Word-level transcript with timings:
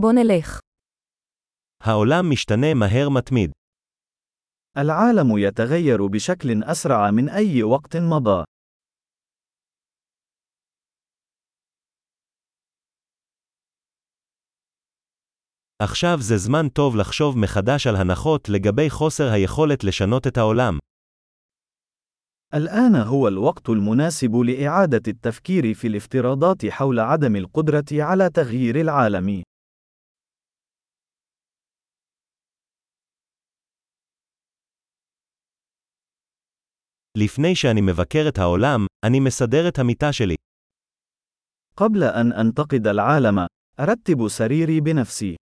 בוא 0.00 0.12
נלך. 0.12 0.60
העולם 1.82 2.30
משתנה 2.30 2.74
מהר 2.74 3.08
מתמיד. 3.08 3.50
العالم 4.78 5.38
يتغير 5.38 6.06
بشكل 6.06 6.62
أسرع 6.64 7.10
من 7.10 7.28
أي 7.28 7.62
وقت 7.62 7.96
مضى. 7.96 8.44
עכשיו 15.82 16.18
זה 16.20 16.36
זמן 16.36 16.68
טוב 16.68 16.96
לחשוב 16.96 17.38
מחדש 17.38 17.86
על 17.86 17.96
הנחות 17.96 18.48
לגבי 18.48 18.90
חוסר 18.90 19.24
היכולת 19.32 19.84
לשנות 19.84 20.26
את 20.26 20.38
העולם. 20.38 20.78
الآن 22.54 22.94
هو 22.96 23.28
الوقت 23.28 23.68
المناسب 23.68 24.36
لإعادة 24.36 25.02
التفكير 25.08 25.74
في 25.74 25.86
الافتراضات 25.86 26.66
حول 26.66 27.00
عدم 27.00 27.36
القدرة 27.36 27.84
على 27.92 28.30
تغيير 28.30 28.80
العالم. 28.80 29.42
לפני 37.17 37.55
שאני 37.55 37.81
מבקר 37.81 38.25
את 38.29 38.37
העולם, 38.37 38.79
אני 39.05 39.19
מסדר 39.19 39.67
את 39.67 39.79
המיטה 39.79 40.13
שלי. 40.13 40.35
قبل 41.77 42.03
أن 42.03 42.33
أنتقد 42.33 42.87
العالم، 42.87 43.47
أرتب 43.79 44.27
سريري 44.27 44.81
بنفسي. 44.81 45.35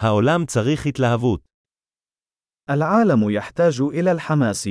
העולם 0.00 0.46
צריך 0.46 0.86
התלהבות. 0.86 1.40
العالم 2.70 3.30
يحتاج 3.30 3.80
إلى 3.80 4.12
الحماس. 4.12 4.68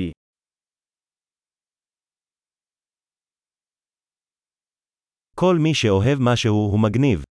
כל 5.34 5.56
מי 5.62 5.74
שאוהב 5.74 6.18
משהו 6.20 6.54
הוא 6.54 6.80
מגניב. 6.82 7.29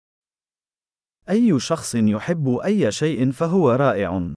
أي 1.31 1.61
شخص 1.61 1.95
يحب 1.95 2.49
أي 2.65 2.93
شيء 2.93 3.31
فهو 3.33 3.71
رائع. 3.71 4.33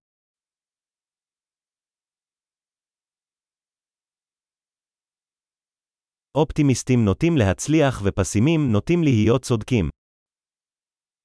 אופטימיסטים 6.38 7.06
נוטים 7.06 7.38
להצליח 7.38 8.02
ופסימים 8.06 8.72
נוטים 8.72 9.04
להיות 9.04 9.42
צודקים. 9.42 9.90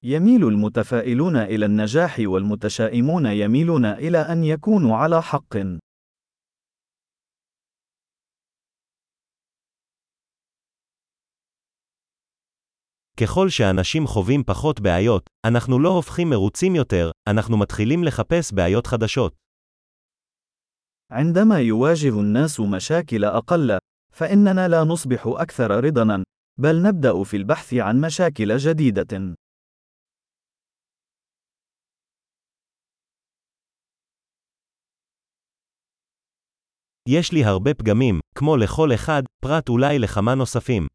يميل 0.03 0.45
المتفائلون 0.49 1.37
إلى 1.37 1.67
النجاح 1.67 2.17
والمتشائمون 2.19 3.27
يميلون 3.27 3.85
إلى 3.85 4.19
أن 4.19 4.45
يكونوا 4.45 4.97
على 4.97 5.23
حق. 5.23 5.57
ככל 13.21 13.49
שאנשים 13.49 14.07
חווים 14.07 14.45
פחות 14.45 14.81
בעיות, 14.81 15.31
אנחנו 15.47 15.79
לא 15.79 15.89
הופכים 15.89 16.31
מרוצים 16.31 16.75
יותר, 16.75 17.11
אנחנו 17.29 17.57
מתחילים 17.57 18.05
לחפש 18.05 18.53
בעיות 18.53 18.87
חדשות. 18.87 19.35
عندما 21.11 21.61
يواجه 21.61 22.21
الناس 22.21 22.61
مشاكل 22.61 23.25
أقل، 23.25 23.79
فإننا 24.13 24.69
لا 24.69 24.85
نصبح 24.85 25.27
أكثر 25.27 25.85
رضاً، 25.85 26.23
بل 26.61 26.83
نبدأ 26.83 27.25
في 27.25 27.37
البحث 27.37 27.75
عن 27.75 28.01
مشاكل 28.01 28.57
جديدة. 28.57 29.35
יש 37.09 37.33
לי 37.33 37.45
הרבה 37.45 37.75
פגמים, 37.75 38.21
כמו 38.39 38.57
לכל 38.57 38.95
אחד, 38.95 39.23
פרט 39.43 39.69
אולי 39.69 39.99
לכמה 39.99 40.35
נוספים. 40.35 40.87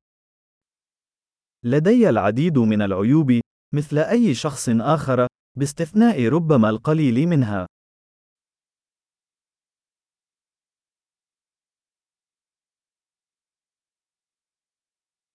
لدي 1.65 2.09
العديد 2.09 2.57
من 2.57 2.81
العيوب، 2.81 3.39
مثل 3.75 3.97
أي 3.97 4.33
شخص 4.33 4.69
آخر، 4.69 5.27
باستثناء 5.57 6.27
ربما 6.27 6.69
القليل 6.69 7.27
منها. 7.27 7.65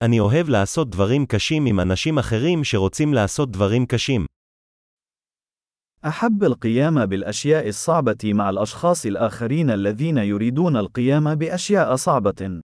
אני 0.03 0.21
אוהב 0.21 0.49
לעשות 0.49 0.91
דברים 0.91 1.27
קשים 1.27 1.67
עם 1.67 1.81
אנשים 1.81 2.19
אחרים 2.19 2.65
שרוצים 2.65 3.15
לעשות 3.15 3.51
דברים 3.51 3.87
קשים. 3.87 4.27
أحب 6.05 6.45
القيام 6.45 7.07
بالأشياء 7.07 7.69
الصعبة 7.69 8.34
مع 8.34 8.51
الأشخاص 8.51 9.07
الآخرين 9.07 9.71
الذين 9.71 10.19
يريدون 10.19 10.77
القيام 10.77 11.34
بأشياء 11.34 11.97
صعبة. 11.97 12.61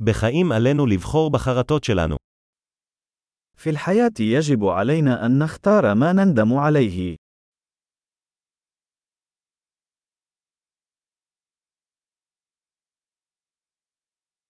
בחיים 0.00 0.52
עלינו 0.52 0.86
לבחור 0.86 1.30
בחרטות 1.30 1.84
שלנו. 1.84 2.16
في 3.56 3.70
الحياة 3.70 4.12
يجب 4.20 4.64
علينا 4.64 5.26
أن 5.26 5.38
نختار 5.38 5.94
ما 5.94 6.12
نندم 6.12 6.54
عليه. 6.54 7.16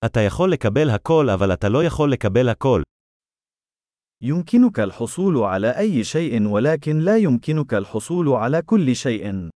אתה 0.05 0.21
יכול 0.21 0.53
לקבל 0.53 0.91
הכל 0.91 1.31
אבל 1.35 1.53
אתה 1.53 1.69
לא 1.69 1.85
יכול 1.85 2.13
לקבל 2.13 2.49
הכל. 2.49 2.83
يمكنك 4.23 4.81
الحصول 4.81 5.37
على 5.39 5.79
أي 5.79 6.05
شيء 6.05 6.49
ولكن 6.49 6.99
لا 6.99 7.17
يمكنك 7.17 7.75
الحصول 7.75 8.29
على 8.29 8.63
كل 8.63 8.97
شيء. 8.97 9.51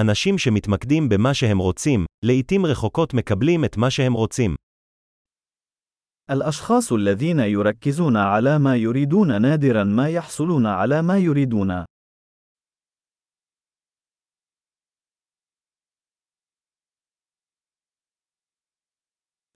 אנשים 0.00 0.38
שמתמקדים 0.38 1.08
במה 1.08 1.34
שהם 1.34 1.58
רוצים, 1.58 2.06
לעתים 2.24 2.66
רחוקות 2.66 3.14
מקבלים 3.14 3.64
את 3.64 3.76
מה 3.76 3.90
שהם 3.90 4.12
רוצים. 4.12 4.54
الأشخاص 6.30 6.92
الذين 6.92 7.38
يركزون 7.38 8.16
على 8.16 8.58
ما 8.58 8.76
يريدون 8.76 9.42
نادرا 9.42 9.84
ما 9.84 10.08
يحصلون 10.08 10.66
على 10.66 11.02
ما 11.02 11.18
يريدون. 11.18 11.84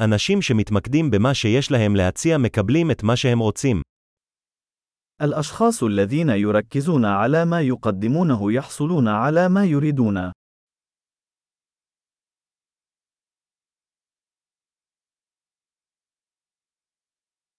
אנשים 0.01 0.43
שמתמקדים 0.43 1.11
במה 1.11 1.35
שיש 1.35 1.71
להם 1.71 1.97
להציע 1.97 2.39
מקבלים 2.39 2.91
את 2.91 3.03
מה 3.03 3.17
שהם 3.17 3.39
רוצים. 3.39 3.83
الأشخاص 5.23 5.83
الذين 5.83 6.29
يركزون 6.29 7.05
على 7.05 7.45
ما 7.45 7.61
يقدمونه 7.61 8.53
يحصلون 8.53 9.09
على 9.09 9.49
ما 9.49 9.65
يريدون. 9.65 10.17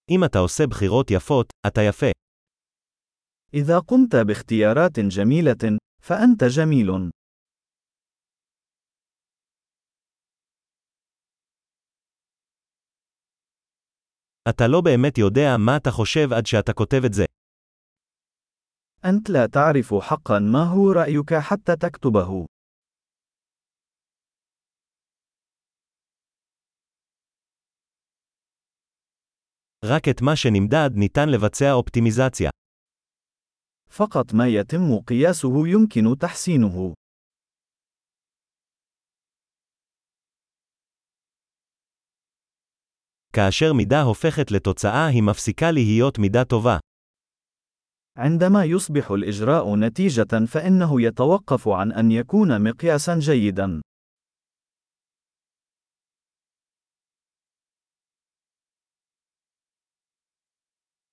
אם 0.10 0.24
אתה 0.26 0.40
עושה 0.40 0.64
בחירות 0.68 1.12
יפות, 1.12 1.48
אתה 1.68 1.82
יפה. 1.82 2.12
إذا 3.54 3.80
قمت 3.80 4.16
باختيارات 4.16 5.00
جميلة، 5.00 5.78
فأنت 6.02 6.44
جميل. 6.44 7.12
אתה 14.50 14.68
לא 14.68 14.82
באמת 14.82 15.18
יודע 15.18 15.58
מה 15.66 15.78
אתה 15.78 15.92
חושב 15.92 16.34
עד 16.34 16.46
שאתה 16.46 16.74
כותב 16.74 17.02
את 17.06 17.14
זה. 17.14 17.26
أنت 19.06 19.30
لا 19.30 19.46
تعرف 19.46 19.94
حقا 19.94 20.40
ما 20.40 20.64
هو 20.64 20.92
رأيك 20.92 21.34
حتى 21.34 21.76
تكتبه. 21.76 22.46
רק 29.86 30.10
את 30.10 30.22
מה 30.22 30.36
שנמדד 30.36 30.90
ניתן 30.96 31.30
לבצע 31.30 31.72
אופטימיזציה. 31.74 32.50
فقط 33.90 34.34
ما 34.34 34.48
يتم 34.48 35.00
قياسه 35.08 35.68
يمكن 35.68 36.18
تحسينه. 36.20 36.94
כאשר 43.34 43.74
מידה 43.74 44.02
הופכת 44.02 44.52
לתוצאה 44.52 45.08
היא 45.08 45.24
מפסיקה 45.24 45.72
להיות 45.72 46.20
מידה 46.20 46.46
טובה. 46.46 46.78
عندما 48.18 48.64
يصبح 48.64 49.12
الإجراء 49.12 49.76
نتيجة 49.76 50.46
فإنه 50.46 51.02
يتوقف 51.02 51.68
عن 51.68 51.92
أن 51.92 52.12
يكون 52.12 52.64
مقياسا 52.64 53.20
جيدا. 53.20 53.82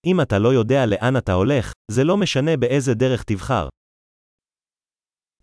אם 0.07 0.21
אתה 0.21 0.39
לא 0.39 0.49
יודע 0.49 0.87
לאן 0.87 1.17
אתה 1.17 1.33
הולך, 1.33 1.73
זה 1.93 2.05
לא 2.05 2.17
משנה 2.17 2.57
באיזה 2.57 2.95
דרך 2.95 3.23
תבחר. 3.23 3.69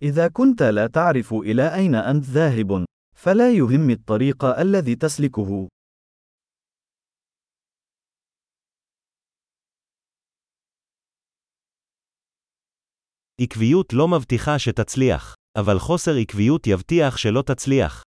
إذا 0.01 0.27
كنت 0.27 0.63
لا 0.63 0.87
تعرف 0.87 1.33
إلى 1.33 1.75
أين 1.75 1.95
أنت 1.95 2.23
ذاهب، 2.23 2.85
فلا 3.15 3.51
يهم 3.51 3.89
الطريق 3.89 4.45
الذي 4.45 4.95
تسلكه. 4.95 5.67
עקביות 13.41 13.93
לא 13.93 14.07
מבטיחה 14.07 14.59
שתצליח, 14.59 15.35
אבל 15.57 15.79
חוסר 15.79 16.11
עקביות 16.21 16.67
יבטיח 16.67 17.17
שלא 17.17 17.41
תצליח. 17.41 18.03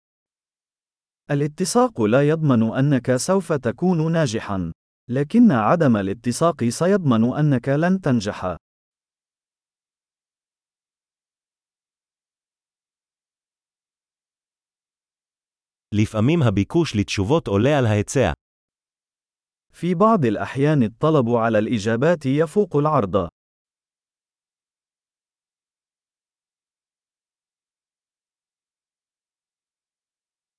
الاتساق 1.31 2.01
لا 2.01 2.29
يضمن 2.29 2.63
أنك 2.63 3.15
سوف 3.15 3.51
تكون 3.53 4.11
ناجحا، 4.11 4.71
لكن 5.09 5.51
عدم 5.51 5.97
الاتساق 5.97 6.63
سيضمن 6.69 7.23
أنك 7.39 7.69
لن 7.69 8.01
تنجح. 8.01 8.55
לפעמים 15.93 16.39
הביקוש 16.43 16.95
לתשובות 16.95 17.47
עולה 17.47 17.77
על 17.77 17.85
ההיצע. 17.85 18.31
في 19.73 19.95
بعض 19.95 20.25
الأحيان 20.25 20.83
الطلب 20.83 21.29
على 21.29 21.59
الإجابات 21.59 22.25
يفوق 22.25 22.75
العرض. 22.75 23.29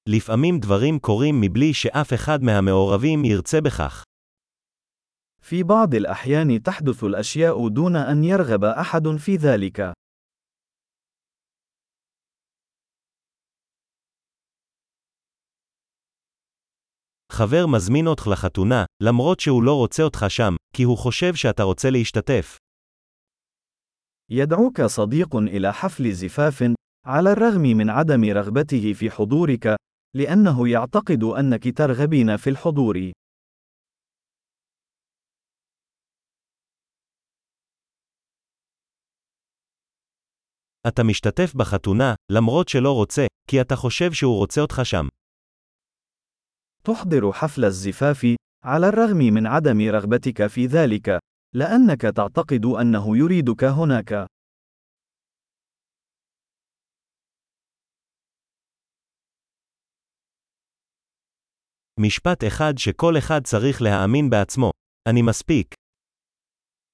לפעמים 0.08 0.58
דברים 0.58 0.98
קורים 0.98 1.40
מבלי 1.40 1.75
שאף 1.75 2.12
אחד 2.14 2.43
מהמעורבים 2.43 3.25
ירצה 3.25 3.60
בכך. 3.60 4.04
في 5.40 5.62
بعض 5.62 5.94
الأحيان 5.94 6.62
تحدث 6.62 7.04
الأشياء 7.04 7.69
دون 7.69 7.96
أن 7.96 8.25
يرغب 8.25 8.64
أحد 8.64 9.02
في 9.19 9.37
ذلك. 9.37 9.93
חבר 17.32 17.66
מזמין 17.66 18.06
אותך 18.06 18.26
לחתונה, 18.26 18.84
למרות 19.02 19.40
שהוא 19.40 19.62
לא 19.62 19.75
רוצה 19.75 20.02
אותך 20.02 20.25
שם, 20.28 20.54
כי 20.76 20.82
הוא 20.82 20.98
חושב 20.98 21.34
שאתה 21.34 21.62
רוצה 21.62 21.90
להשתתף. 21.90 22.56
يدعوك 24.31 24.82
صديق 24.82 25.37
إلى 25.37 25.72
حفل 25.72 26.12
زفاف، 26.12 26.62
على 27.06 27.32
الرغم 27.32 27.62
من 27.62 27.90
عدم 27.90 28.25
رغبته 28.25 28.93
في 28.93 29.10
حضورك، 29.10 29.76
لأنه 30.14 30.69
يعتقد 30.69 31.25
أنك 31.25 31.76
ترغبين 31.78 32.37
في 32.37 32.50
الحضور. 32.50 32.96
אתה 40.88 41.04
משתתף 41.04 41.54
בחתונה, 41.54 42.14
למרות 42.32 42.69
שלא 42.69 42.93
רוצה, 42.93 43.26
כי 43.50 43.60
אתה 43.60 43.76
חושב 43.76 44.12
שהוא 44.12 44.37
רוצה 44.38 44.60
אותך 44.60 44.81
שם. 44.84 45.06
تحضر 46.84 47.32
حفل 47.32 47.64
الزفاف، 47.64 48.26
على 48.64 48.88
الرغم 48.88 49.19
من 49.19 49.46
عدم 49.46 49.81
رغبتك 49.81 50.46
في 50.46 50.66
ذلك، 50.66 51.19
لأنك 51.54 52.00
تعتقد 52.02 52.64
أنه 52.64 53.16
يريدك 53.16 53.64
هناك. 53.64 54.26
משפט 62.00 62.44
אחד 62.44 62.78
שכל 62.78 63.19
אחד 63.19 63.40
צריך 63.44 63.82
להאמין 63.82 64.31
בעצמו. 64.31 64.70
אני 65.08 65.22
מספיק. 65.22 65.75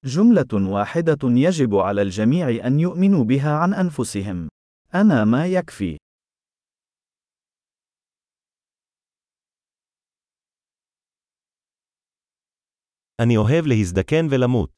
جملة 0.05 0.71
واحدة 0.71 1.17
يجب 1.23 1.75
على 1.75 2.01
الجميع 2.01 2.67
أن 2.67 2.79
يؤمنوا 2.79 3.23
بها 3.23 3.57
عن 3.57 3.73
أنفسهم. 3.73 4.47
أنا 4.95 5.25
ما 5.25 5.47
يكفي. 5.47 5.97
אני 13.21 13.37
אוהב 13.37 13.65
להזדקן 13.67 14.27
ולמות. 14.31 14.69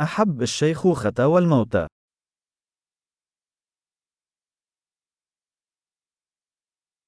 أحب 0.00 0.42
الشيخوخة 0.42 1.26
والموت. 1.26 1.93